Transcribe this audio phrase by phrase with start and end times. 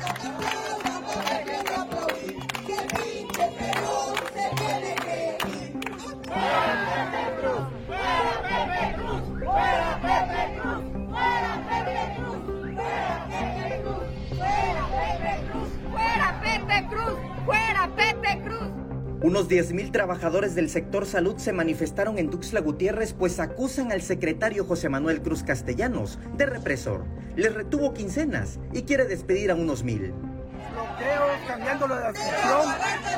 [0.00, 1.76] Keep it
[3.78, 3.97] up,
[19.20, 24.64] Unos 10.000 trabajadores del sector salud se manifestaron en Tuxtla Gutiérrez pues acusan al secretario
[24.64, 27.04] José Manuel Cruz Castellanos de represor.
[27.34, 30.14] Les retuvo quincenas y quiere despedir a unos mil
[30.78, 32.62] bloqueos, cambiándolo de adscripción,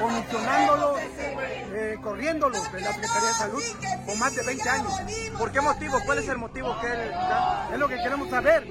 [0.01, 0.95] comisionándolo,
[1.73, 3.63] eh, corriéndolo de la Secretaría de Salud
[4.07, 4.93] por más de 20 años.
[5.39, 5.99] ¿Por qué motivo?
[6.05, 8.67] ¿Cuál es el motivo que Es lo que queremos saber.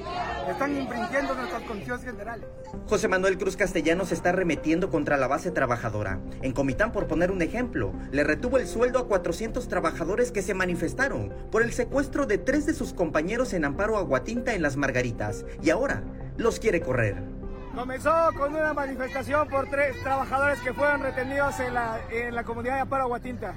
[0.50, 2.46] Están infringiendo nuestras condiciones generales.
[2.88, 6.20] José Manuel Cruz Castellanos está remetiendo contra la base trabajadora.
[6.42, 10.54] En Comitán, por poner un ejemplo, le retuvo el sueldo a 400 trabajadores que se
[10.54, 15.46] manifestaron por el secuestro de tres de sus compañeros en Amparo Aguatinta en Las Margaritas
[15.62, 16.04] y ahora
[16.38, 17.39] los quiere correr.
[17.76, 22.76] Comenzó con una manifestación por tres trabajadores que fueron retenidos en la, en la comunidad
[22.76, 23.54] de Amparo Aguatinta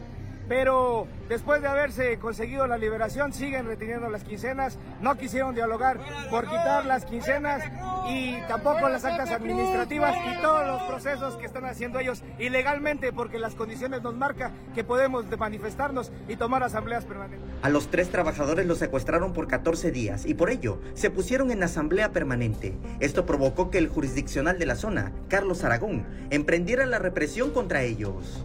[0.48, 5.98] pero después de haberse conseguido la liberación siguen reteniendo las quincenas, no quisieron dialogar
[6.30, 7.62] por quitar las quincenas
[8.08, 13.38] y tampoco las actas administrativas y todos los procesos que están haciendo ellos ilegalmente porque
[13.38, 17.48] las condiciones nos marcan que podemos manifestarnos y tomar asambleas permanentes.
[17.62, 21.62] A los tres trabajadores los secuestraron por 14 días y por ello se pusieron en
[21.62, 22.74] asamblea permanente.
[23.00, 28.44] Esto provocó que el jurisdiccional de la zona, Carlos Aragón, emprendiera la represión contra ellos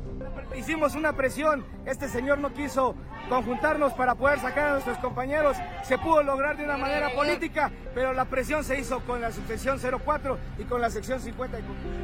[0.57, 2.95] hicimos una presión, este señor no quiso
[3.29, 8.13] conjuntarnos para poder sacar a nuestros compañeros, se pudo lograr de una manera política, pero
[8.13, 11.59] la presión se hizo con la subsección 04 y con la sección 50.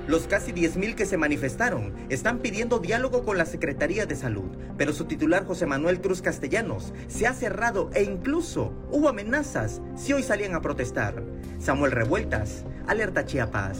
[0.08, 4.94] Los casi 10.000 que se manifestaron están pidiendo diálogo con la Secretaría de Salud, pero
[4.94, 10.24] su titular José Manuel Cruz Castellanos se ha cerrado e incluso hubo amenazas si hoy
[10.24, 11.24] salían a protestar.
[11.60, 13.80] Samuel Revueltas, Alerta Chiapas.